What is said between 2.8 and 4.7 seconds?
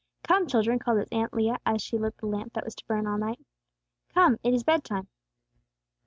burn all night. "Come! It is